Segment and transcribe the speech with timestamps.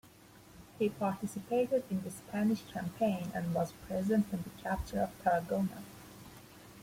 [0.79, 5.83] He participated in the Spanish campaign and was present at the capture of Tarragona.